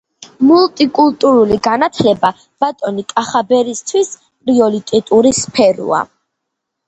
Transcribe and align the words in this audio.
მულტიკულტურული 0.51 1.57
განათლება 1.67 2.31
ბატონი 2.63 3.05
კახაბერისთვის 3.11 4.09
პრიორიტეტული 4.23 5.35
სფეროა. 5.41 6.01